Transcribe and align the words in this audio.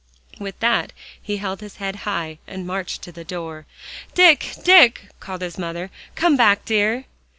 With 0.39 0.59
that, 0.61 0.93
he 1.21 1.37
held 1.37 1.61
his 1.61 1.75
head 1.75 1.97
high, 2.07 2.39
and 2.47 2.65
marched 2.65 3.03
to 3.03 3.11
the 3.11 3.23
door. 3.23 3.67
"Dick, 4.15 4.55
Dick!" 4.63 5.09
called 5.19 5.43
his 5.43 5.59
mother, 5.59 5.91
"come 6.15 6.35
back, 6.35 6.65
dear." 6.65 7.05